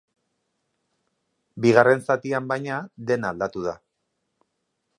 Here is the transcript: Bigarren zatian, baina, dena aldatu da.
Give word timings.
Bigarren 1.65 2.01
zatian, 2.09 2.47
baina, 2.53 2.79
dena 3.11 3.33
aldatu 3.35 3.67
da. 3.67 3.75